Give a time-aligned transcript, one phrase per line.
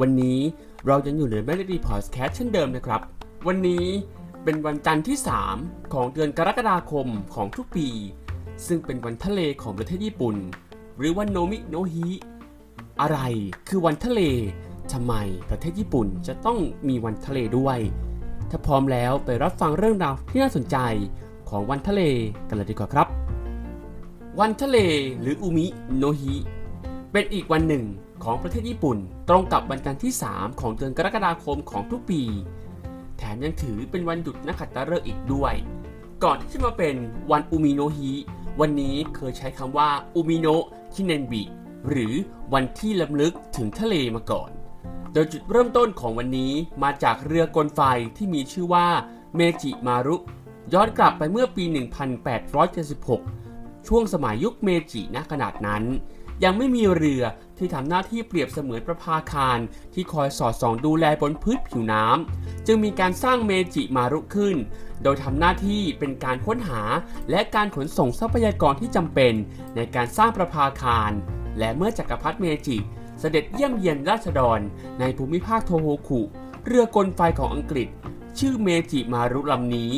[0.00, 0.38] วันนี้
[0.86, 3.00] เราจะอยู่ในแบงค์เด็กดีพอดแคสเช่นเดิมนะครับ
[3.46, 3.84] วันนี้
[4.44, 5.18] เป็นวันจันทร์ที่
[5.54, 7.88] 3 ของเดือนกรกฎาคมของทุกปี
[8.66, 10.36] ซึ่งเป็นวันทะเลของประเทศญี่ปุ่น
[10.98, 12.06] หรือวันโนมิโนฮิ
[13.00, 13.18] อะไร
[13.68, 14.20] คือวันทะเล
[14.92, 15.14] ทำไม
[15.50, 16.58] ประเทศญี่ปุ่นจะต้อง
[16.88, 17.78] มีวันทะเลด้วย
[18.50, 20.76] ถ้าพร้อมแล้วไปรับฟังเรื่องราวที่น่าสนใจ
[21.48, 22.02] ของวันทะเล
[22.48, 23.08] กันเลยดีกว่าครับ
[24.40, 24.78] วันทะเล
[25.20, 26.34] หรืออุมิโนฮิ
[27.12, 27.84] เป็นอีกวันหนึ่ง
[28.22, 32.22] ของประเทศญี่ปุ่น ตรงกับวันจันทร์ที่ 3 ของเดือนกรกฎาคมของทุกปี
[33.16, 35.54] แถมยังถือเป็นวันหยุดนักขัตฤกษ์อีกด้วย
[36.24, 36.96] ก่อนที่จะมาเป็น
[37.30, 38.12] วันอุมิโนฮิ
[38.60, 40.46] วันนี้เคยใช้คำว่าอุมิโน
[40.94, 41.42] ชิเนนบิ
[41.88, 42.14] หรือ
[42.54, 44.50] วันที่ลำลึกถึงทะเลมาก่อน
[45.12, 47.80] โดยจุดเริ่มต้นของวันนี้มาจากเรือกลไฟ
[48.16, 48.86] ที่มีชื่อว่า
[49.36, 50.16] เมจิมารุ
[50.72, 51.64] ย้อนกลับไปเมื่อปี
[52.50, 55.84] 1876 ช่วงสมัยยุคเมจิณขณะนั้น
[56.44, 57.22] ยังไม่มีเรือ
[57.58, 59.58] ที่ทำหน้าที่เปรียบเสมือนประภาคาร
[59.94, 64.56] ที่คอยสอดส่องดูแลบนพื้นผิวน้ำจึงมีการสร้างเมจิมารุขึ้น
[65.02, 66.82] โดยทำหน้าที่เป็นการค้นหา
[67.30, 69.32] และการขนส่งทรัพยากรที่จำเป็น
[69.76, 71.12] ในการสร้างประภาคาร
[71.58, 72.76] และเมื่อจักรพรรดิเมจิ
[73.20, 74.60] เสด็จเยี่ยมเยียนราษฎร
[75.00, 76.20] ในภูมิภาคโทโฮคุ
[76.66, 77.88] เรือกลไฟของอังกฤษ
[78.38, 79.92] ชื่อเมจิมารุลำนี้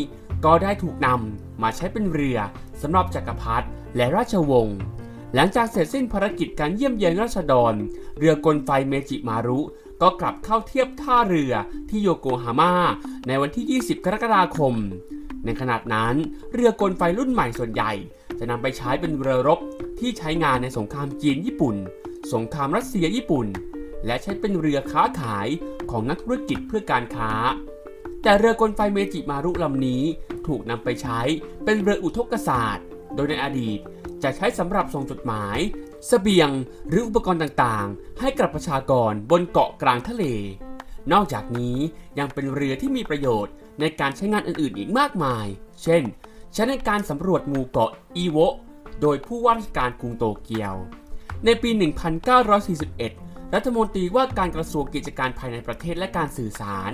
[0.45, 2.39] ก็ได้ถูกนำมาใช้เป็นเรือ
[2.83, 4.79] สำหรับจักรพรรดิและราชวงศ์
[5.34, 7.74] หลังจากเสร็จสิ้นภารกิจการเยี่ยมเยียนราษฎร
[8.19, 9.60] เรือกลไฟเมจิมารุ
[10.02, 11.52] ก็กลับเข้าเทียบท่าเรือ
[11.91, 12.74] ที่โยโกฮาม่า
[13.27, 14.75] ในวันที่ 20 กรกฎาคม
[15.44, 16.15] ในขณะนั้น
[16.53, 17.92] เรือกลไฟรุ่นใหม่ส่วนใหญ่
[18.38, 19.60] จะนำไปใช้เป็นเรือรบ
[20.00, 21.76] ที่ใช้งานในสงครามจีนญี่ปุ่น
[22.32, 23.47] สงครามรัสเซียญี่ปุ่น
[24.06, 25.48] และใช้เป็นเรือค้าขาย
[25.91, 27.32] ของนักธุรกิจเพื่อการค้า
[28.22, 30.03] แต่เรือกลไฟเมจิมารุลำนี้
[30.47, 31.20] ถูกนำไปใช้
[31.65, 33.78] เป็นเรืออุทกศาสตร์ โดยในอดีต
[34.22, 35.59] จะใช้สำหรับส่งจดหมาย
[36.06, 36.50] เสบียง
[36.88, 40.25] หรืออุปกรณ์ต่างๆ ให้กับประชากรบนเกาะกลางทะเล
[41.12, 41.77] นอกจากนี้
[42.19, 45.47] ยังเป็นเรือที่มีประโยชน์ในการใช้งานอื่นๆ อีกมากมาย
[45.82, 46.03] เช่น
[46.53, 48.38] ใช้ในการสำรวจหมู่เกาะอีโว
[49.03, 50.75] โดยผู้ว่าราชการกรุงโตเกียว
[51.44, 51.71] ในปี
[52.83, 56.93] 1941 รัฐมนตรีว่าการกระทรวงกิจการภายในประเทศและการสื่อสาร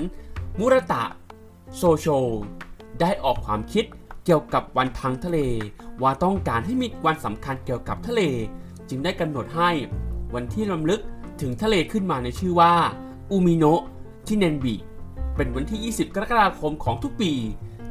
[0.58, 1.04] มุรตะ
[1.76, 2.06] โซโช
[3.00, 3.84] ได้ออกความคิด
[4.24, 5.38] เกี่ยวกับวันทางทะเล
[6.02, 8.22] ว่าต้องการให้มีวันสำคัญเกี่ยวกับทะเล
[8.88, 9.70] จึงได้กำหนดให้
[10.34, 11.00] วันที่รำลึก
[11.40, 12.74] ถึงทะเลขึ้นมาในชื่อว่า
[13.30, 13.82] อุมิโนะ
[14.26, 14.74] ที่เนนบิ
[15.36, 17.32] เป็นวันที่ 20 กรกฎาคมของทุกปี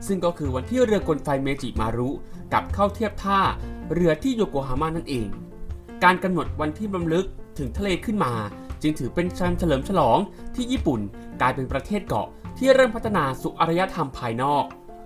[0.07, 2.09] ซึ่งก็คือวันที่เรือกลไฟเมจิมารุ
[2.53, 3.39] กับเข้าเทียบท่า
[3.93, 5.27] เรือที่โยโกฮาม่านั่นเอง
[6.03, 7.25] การกำหนดวันที่รำลึก
[7.57, 8.33] ถึงทะเลขึ้นมา
[8.81, 10.17] จึงถือเป็นการเฉลิมฉลอง
[10.55, 10.99] ที่ญี่ปุ่น
[11.41, 12.27] กลายเป็นประเทศเกาะ
[12.57, 14.63] ที่เริ่มพัฒนาสู่อารยธรรมภายนอก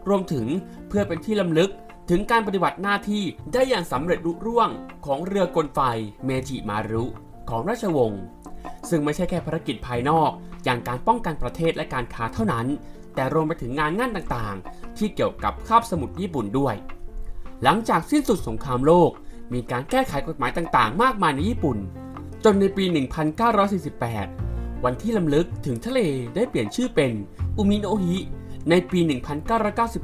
[0.08, 0.46] รวมถึง
[0.88, 1.72] เพื่อเป็นที่ลำลึก
[2.10, 3.24] ถึงการปฏิบัติหน้าที่
[3.54, 4.70] ได้อย่างสำเร็จรุ่ร่วง
[5.06, 5.80] ของเรือกลไฟ
[6.26, 7.06] เมจิมารุ
[7.50, 8.24] ของราชวงศ์
[8.90, 10.32] ซึ่งไม่ใช่แค่ภารกิจภายนอก
[10.64, 12.68] อย่างการป้องกันประเทศและการค้าเท่านั้น
[13.16, 16.76] แต่รวมไปถึงงานงานต่างๆ ที่เกี่ยวกับคาบสมุทรญี่ปุ่นด้วย
[17.64, 19.12] หลังจากสิ้นสุดสงครามโลก
[19.54, 21.78] มีการแก้ไขกฎหมายต่างๆ มากมายในญี่ปุ่น
[22.44, 22.86] จนในปี
[23.86, 26.00] 1948 วันที่ลำลึกถึงทะเล
[26.36, 27.12] ได้เปลี่ยนชื่อเป็น
[27.58, 28.18] อุมิโนฮิ
[28.70, 29.00] ในปี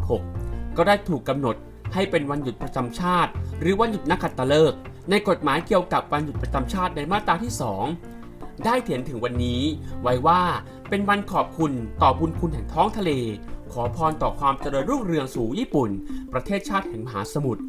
[0.08, 1.56] 1996 ก็ได้ถูกกำหนด
[1.94, 4.80] ให้เป็นวันหยุดประจำชาติ หรือวันหยุดนักขัตฤกษ์
[5.10, 7.54] ในกฎหมายเกี่ยวกับวันหยุดประจำชาติในมาตราที่
[8.08, 9.62] 2 ได้เถียนถึงวันนี้
[10.02, 10.42] ไว้ว่า
[10.90, 11.72] เป็นวันขอบคุณ
[12.02, 13.12] ต่อบุญคุณแห่งท้องทะเล
[13.72, 15.90] ขอพรต่อความเจริญรุ่งเรืองสู่ญี่ปุ่น
[16.34, 17.62] ประเทศชาติแห่งมหาสมุทร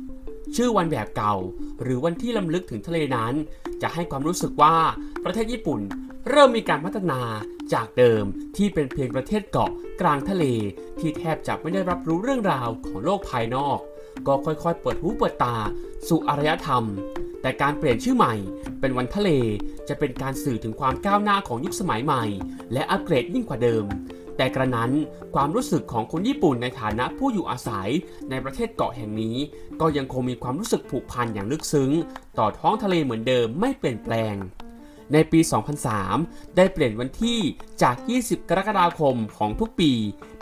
[0.57, 1.35] ชื่อวันแบบเก่า
[1.83, 3.35] หรือวันที่ลำลึกถึงทะเลนั้น
[3.83, 4.77] จะให้ความรู้สึกว่า
[5.25, 5.81] ประเทศญี่ปุ่น
[6.29, 7.21] เริ่มมีการพัฒนา
[7.75, 8.25] จากเดิม
[8.57, 9.71] ที่เป็นเพียงประเทศเกาะ
[10.01, 10.45] กลางทะเล
[11.01, 13.79] ที่แทบจะไม่ได้รับรู้เรื่องราวของโลกภายนอก
[14.27, 15.57] ก็ค่อยๆ เปิดหูเปิดตา
[16.09, 16.85] สู่อารยธรรม
[17.43, 18.35] แต่การเปลี่ยนชื่อใหม่
[18.81, 19.31] เป็นวันทะเล
[19.89, 22.25] จะเป็นการสื่อถึงความก้าวหน้าของยุคสมัยใหม่
[22.73, 23.85] และอัปเกรดยิ่งกว่าเดิม
[24.37, 24.91] แต่กระนั้น
[25.35, 27.89] ความรู้สึกของคนญี่ปุ่นในฐานะผู้อยู่อาศัย
[28.31, 29.37] ในประเทศเกาะแห่งนี้
[29.81, 31.91] ก็ยังคงมีความรู้สึกผูกพันอย่างลึกซึ้ง
[32.39, 34.35] ต่อท้องทะเลเหมือนเดิมไม่เปลี่ยนแปลง
[35.13, 35.41] ในปี
[35.99, 37.39] 2003 ได้เปลี่ยนวันที่
[37.83, 39.93] จาก 20 กรกฎาคมของทุกปี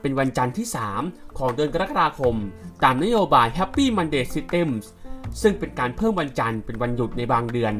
[0.00, 0.66] เป็นวันจันทร์ที่
[1.02, 2.36] 3 ของเดือนกรกฎาคม
[2.84, 4.84] ตามนโยบาย Happy Monday Systems
[5.42, 7.74] ซึ่งเป็นการเพิ่มวันจันทร์เป็นวันหยุดในบางเดือน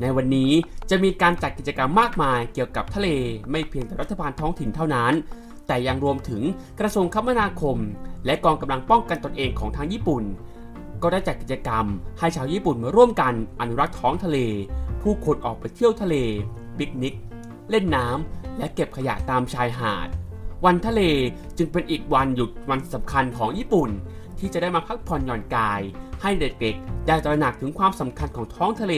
[0.00, 0.50] ในวันนี้
[0.90, 3.08] จะมีการจัดกิจกรรมมากมายเกี่ยวกับทะเล
[3.50, 5.12] ไม่เพียงแต่รัฐบาลท้องถิ่นเท่านั้น
[5.66, 6.42] แต่ยังรวมถึง
[6.80, 7.78] กระทรวงคมนาคม
[8.26, 10.24] และกองกำลังป้องกันตนเองของทางญี่ปุ่น
[11.02, 11.84] ก็ได้จัดกิจกรรม
[12.18, 14.38] ให้ชาวญี่ปุ่นมาร่วมกันอนุรักษ์ท้องทะเล
[15.02, 16.14] ผู้คนออกไปเที่ยวทะเล
[16.78, 17.14] ปิกนิก
[17.70, 20.08] เล่นน้ำและเก็บขยะตามชายหาด
[20.64, 21.02] วันทะเล
[21.58, 23.90] จึงเป็นอีกวันหยุดวันสำคัญของญี่ปุ่น
[24.38, 25.80] ที่จะได้มาพักผ่อนหย่อนกาย
[26.22, 28.94] ให้เด็กๆได้ตระหนักถึงความสำคัญของท้องทะเล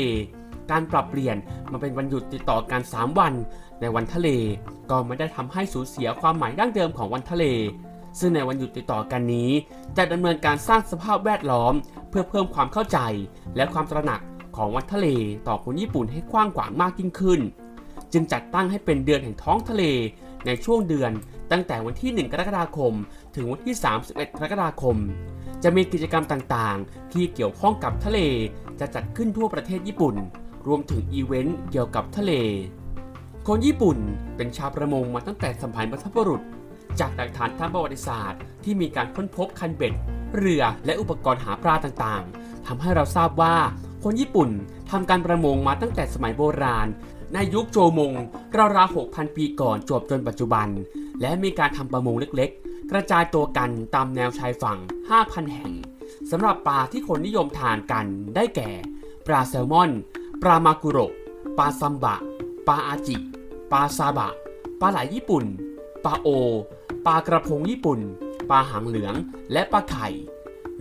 [0.70, 1.36] การปรับเปลี่ยน
[1.70, 3.32] มาเป็นวันหยุดติดต่อกัน 3 วัน
[3.80, 4.28] ในวันทะเล
[4.90, 7.44] ก็ไม่ได้ทำให้สูญเสียความหมายดั้งเดิมของวันทะเล
[8.18, 9.50] ซึ่งในวันหยุดติดต่อกันนี้
[9.96, 11.74] จะดำเนินการสร้างสภาพแวดล้อม
[12.08, 12.98] เพื่อเพิ่มความเข้าใจ
[13.56, 14.20] และความตระหนัก
[14.56, 15.08] ของวันทะเล
[15.48, 17.40] ต่อคนญี่ปุ่นให้กว้างขวางมากยิ่งขึ้น
[18.12, 19.84] จึงจัดตั้งให้เป็นเดือนแห่งท้องทะเล
[20.46, 21.12] ในช่วงเดือน
[21.52, 22.92] ตั้งแต่วันที่ 1 กรกฎาคม
[23.34, 23.74] ถึงวันที่
[24.06, 24.96] 31 กรกฎาคม
[25.62, 28.18] จะมีกิจกรรมต่างๆ ที่เกี่ยวข้องกับทะเล
[28.80, 30.14] จะจัดขึ้นทั่วประเทศญี่ปุ่น
[30.66, 32.32] รวมถึงอีเวนต์เกี่ยวกับทะเล
[33.46, 33.98] คนญี่ปุ่น
[34.36, 36.42] เป็นชาวประมงมาตั้งแต่สมัยบรรพบุรุษ
[37.00, 39.94] จากหลักฐานทางประวัติศาสตร์ ที่มีการค้นพบคันเบ็ด
[40.34, 43.56] เรือและอุปกรณ์หาปลาต่างๆทำให้เราทราบว่า
[44.04, 44.50] คนญี่ปุ่น
[44.90, 46.88] ทำการประมงมาตั้งแต่สมัยโบราณ
[47.34, 48.12] ในยุคโจมง
[48.76, 50.68] ราวๆ6,000 ปีก่อนจบจนปัจจุบัน
[51.20, 54.78] และมีการทำประมงเล็กๆ กระจายตัวกันตามแนวชายฝั่ง
[55.16, 55.72] 5,000 แห่ง
[56.30, 58.70] สำหรับปลาที่คนนิยมทานกันได้แก่
[59.26, 59.90] ปลาแซลมอน
[60.42, 60.98] ปลามากุโร
[61.58, 62.16] ปลาซัมบะ
[62.68, 63.16] ปลาอาจิ
[63.72, 64.28] ปลาซาบะ
[64.80, 65.44] ปลาไหลญี่ปุ่น
[66.04, 66.28] ปลาโอ
[67.06, 68.00] ปลากระพงญี่ปุ่น
[68.50, 69.14] ปลาหางเหลือง
[69.52, 70.08] และปลาไข่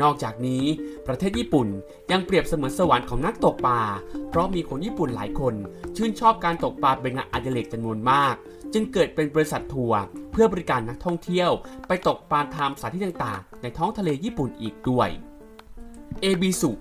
[0.02, 0.63] นอกจากนี้
[1.07, 1.68] ประเทศญี่ปุ่น
[2.12, 3.81] ยังเปรียบเสมือนสวรรค์ของนักตกปลา
[4.30, 5.56] เพราะมีคนญี่ปุ่นหลายคน
[5.96, 8.36] ชื่นชอบการตกปลาเป็นงานอดิเรกจำนวนมาก
[8.74, 11.52] จึงเกิดเป็นบริษัททัวร์เพื่อบริการนักท่องเที่ยว
[11.88, 15.10] ไปตกปลาตามสถานที่ต่างๆ ในท้องทะเลญี่ปุ่นอีกด้วย
[16.22, 16.72] เอบิสุ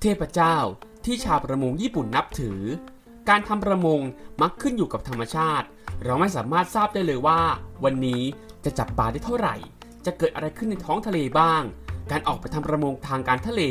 [0.00, 0.56] เทพเจ้า
[1.04, 2.60] ที่ชาวประมงญี่ปุ่นนับถือ
[3.28, 4.00] การทำประมง
[4.42, 5.66] มักขึ้นอยู่กับธรรมชาติ
[6.04, 7.40] เราไม่สามารถทราบได้เลยว่า
[7.84, 8.22] วันนี้
[8.64, 9.54] จะจับปลาได้เท่าไหร่
[10.06, 11.62] จะเกิดอะไรขึ้นในท้องทะเลบ้าง
[12.10, 13.62] การออกไปทำประมงทางการทะเล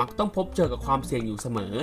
[0.00, 1.74] มักต้องพบเจอกับความเสี่ยงอยู่เสมอ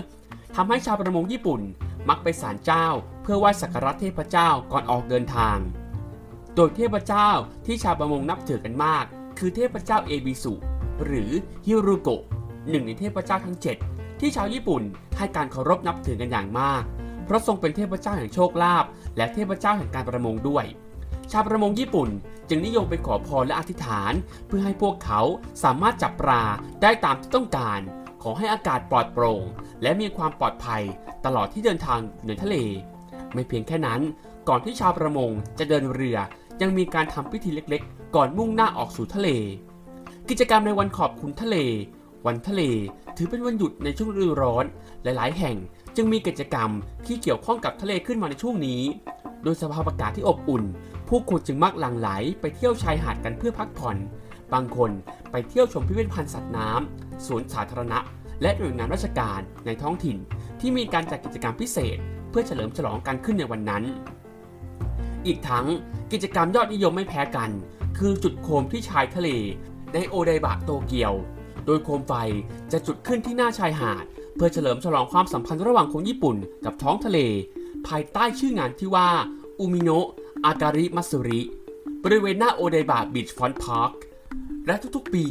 [0.56, 1.62] ทำให้ชาวประมงญี่ปุ่น
[2.10, 2.86] มักไปศาลเจ้า
[3.22, 5.58] เพื่อไหว้สักการะเทพเจ้าก่อนออกเดินทาง
[6.56, 7.30] โดยเทพเจ้า
[7.66, 9.06] ที่ชาวประมงนับถือกันมาก
[9.38, 10.54] คือเทพเจ้าเอบิสุ
[11.06, 11.32] หรือ
[11.66, 12.24] ฮิรุโกะ
[12.70, 14.82] หนึ่งในเทพเจ้าทั้ง 7 ที่ชาวญี่ปุ่น
[15.18, 16.84] ให้การเคารพนับถือกันอย่างมาก
[17.26, 18.86] เพราะทรงเป็นเทพเจ้าแห่งโชคลาภ
[19.18, 20.66] และเทพเจ้าแห่งการประมงด้วย
[21.32, 22.10] ชาวประมงญี่ปุ่น
[22.50, 24.14] จึงนิยมไปขอพรและอธิษฐาน
[24.48, 25.22] เพื่อให้พวกเขา
[25.64, 26.44] สามารถจับปลา
[26.82, 27.80] ได้ตามที่ต้องการ
[28.24, 29.44] ขอให้อากาศปลอดโปร่ง
[29.82, 30.82] และมีความปลอดภัย
[31.26, 32.56] ตลอดที่เดินทางในทะเล
[33.34, 34.02] ไม่เพียงแค่นั้น
[34.50, 36.18] ก่อนที่ชาวประมงจะเดินเรือ
[36.62, 39.30] ยังมีการทำพิธีเล็กๆ ก่อนมุ่งหน้าออกสู่ทะเล
[40.30, 41.58] กิจกรรมในวันขอบคุณทะเล
[42.28, 42.62] วันทะเล
[43.18, 44.66] ถือเป็นวันหยุดในช่วงฤดูร้อน
[45.04, 45.56] หลาย ๆ แห่ง
[45.96, 46.70] จึงมีกิจกรรม
[47.06, 48.82] ที่เกี่ยวข้องกับทะเลขึ้นมาในช่วงนี้
[49.44, 50.64] โดยสภาพอากาศที่อบอุ่น
[51.10, 52.10] ผู้คนจึงมักหลั่งไหล
[52.42, 53.98] ไปเที่ยวชายหาดกันเพื่อพักผ่อน
[54.54, 54.92] บางคน
[55.32, 58.00] ไปเที่ยวชมพิพิธภัณฑ์สัตว์น้ำสวนสาธารณะ
[58.42, 60.18] และหน่วยงานราชการในท้องถิ่น
[60.60, 61.98] ที่มีการจัดกิจกรรมพิเศษ
[62.30, 63.84] เพื่อเฉลิมฉลองกันขึ้นในวันนั้น
[65.26, 65.66] อีกทั้ง
[66.12, 67.50] กิจกรรมยอดนิยมไม่แพ้กัน
[67.98, 69.30] คือจุดโคมที่ชายทะเล
[69.94, 71.14] ในโอไดบะโตเกียว
[71.68, 72.14] โดยโคมไฟ
[72.72, 74.06] จะจุดขึ้นที่หน้าชายหาด
[74.36, 77.20] เพื่อเฉลิมฉลองความสัมพันธ์ระหว่างคนญี่ปุ่นกับท้องทะเล
[77.88, 79.10] ภายใต้ชื่องานที่ว่า
[79.60, 80.08] อุมิโนะ
[80.46, 81.42] อาการิมัสุริ
[82.04, 83.92] บริเวณหน้าโอไดบะบีชฟอนต์พาร์ค
[84.68, 85.26] และทุกๆปี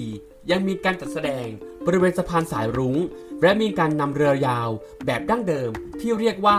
[0.51, 1.47] ยังมีการจัดแสดง
[1.87, 2.97] บริเวณสะพานสายรุง้ง
[3.43, 4.69] และมีการนำเรือยาว
[5.07, 6.59] แบบดั้งเดิมที่เรียกว่า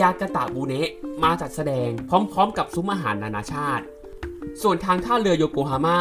[0.00, 0.90] ยากาตะบูเนะ
[1.22, 3.84] มาจัดแสดงพร้อมๆ กับซุ้มอาหารนานาชาติ
[4.62, 6.00] ส่วนทางท่าเรือโยโกฮาม่า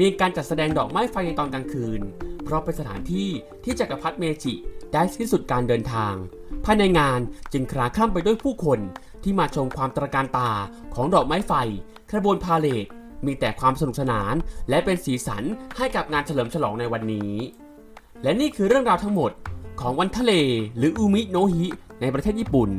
[0.00, 2.00] มีการจัดแสดงดอกไม้ไฟในตอนกลางคืน
[2.44, 3.28] เพราะเป็นสถานที่
[3.64, 4.54] ที่จักรพรรดิเมจิ
[4.92, 6.14] ได้สิ้นสุดการเดินทาง
[6.64, 7.20] ภายในงาน
[7.52, 8.80] จึงคลาคล่ำไปด้วยผู้คน
[9.22, 10.50] ที่มาชมความตระการตา
[10.94, 11.52] ของดอกไม้ไฟ
[12.12, 12.86] ขบวนพาเลท
[13.26, 14.34] มีแต่ความสนุกสนาน
[14.68, 15.42] และเป็นสีสัน
[15.76, 17.32] ให้กับงานเฉลิมฉลองในวันนี้
[18.22, 19.32] และนี่คือเรื่องราวทั้งหมด
[19.80, 20.32] ของวันทะเล
[20.76, 21.66] หรืออุมิโนฮิ
[22.00, 22.70] ในประเทศญี่ปุ่น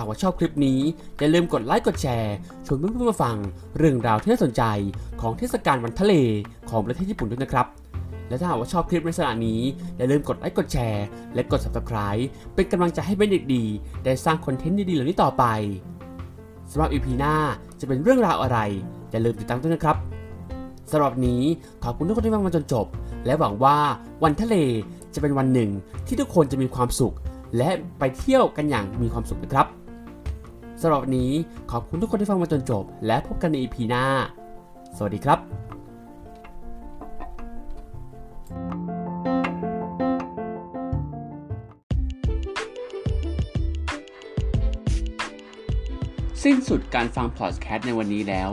[0.00, 0.80] ถ้าว่าชอบคลิปนี้
[1.18, 2.34] อย่าลืมกดไลค์กดแชร์
[2.66, 3.36] ชวนเพื่อนๆมาฟัง
[3.78, 4.62] เรื่องราวที่น่าสนใจ
[5.20, 6.14] ของเทศกาลวันทะเล
[6.70, 7.66] ของประเทศญี่ปุ่นด้วยนะครับ
[8.28, 9.60] และถ้าหากว่าชอบคลิปในสระนี้
[9.96, 11.04] อย่าลืมกดไลค์กดแชร์
[11.34, 12.22] และกด subscribe
[12.54, 13.64] เป็นกำลังใจให้เป็นเด็กดี
[14.04, 15.44] ได้สร้างคอนเทนต์ดีๆเหล่านี้ต่อไป
[16.70, 17.34] สำหรับ EP หน้า
[17.80, 18.58] จะเป็นเรื่องราวอะไร
[19.10, 19.96] อย่าลืมติดตามด้วยนะครับ
[20.90, 21.42] สำหรับนี้
[21.82, 22.86] ขอบคุณทุกคนที่ฟังมาจนจบ
[23.26, 23.76] และหวังว่า
[24.24, 24.56] วันทะเล
[25.14, 25.70] จะเป็นวันหนึ่ง
[26.06, 27.14] ที่ทุกคนจะมีความสุข
[27.56, 29.66] และไปเที่ยวกันอย่างมีความสุขนะครับ
[30.82, 31.32] สำหรับวันนี้
[31.72, 34.04] ขอบคุณทุกคนที่ฟังมาจนจบ และพบกันใน EP หน้า
[34.96, 35.38] สวัสดีครับ
[46.44, 48.50] สิ้นสุดการฟังพอดแคสต์ในวันนี้แล้ว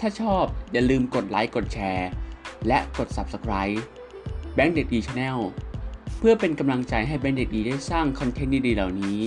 [0.00, 2.08] ถ้าชอบอย่าลืมกดไลค์กดแชร์
[2.68, 3.78] และกด Subscribe
[4.54, 5.38] แบงค์เด็กดี Channel
[6.18, 9.18] เพื่อเป็นกำลังใจให้แบงค์เด็กดีได้สร้างคอนเทนต์ดีๆเหล่านี้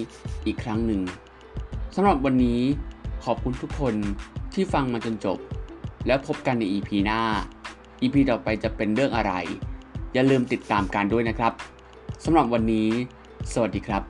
[0.46, 1.02] อีกครั้งหนึ่ง
[1.96, 2.62] สำหรับวันนี้
[3.26, 3.96] ขอบคุณทุกคน
[4.54, 5.40] ที่ฟังมาจนจบ
[6.08, 7.22] แล้วพบกันใน EP หน้า
[8.02, 9.34] EP ต่อไปจะเป็นเรื่องอะไร
[10.14, 11.54] อย่าลืมติดตามกันด้วยนะครับ
[12.24, 12.90] สำหรับวันนี้
[13.54, 14.04] สวัสดีครับ